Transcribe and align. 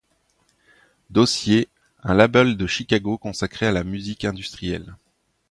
Dossiers, 1.11 1.67
un 2.01 2.15
label 2.15 2.57
de 2.57 2.65
Chicago 2.65 3.19
consacré 3.19 3.67
à 3.67 3.71
la 3.71 3.83
musique 3.83 4.25
industrielle. 4.25 4.95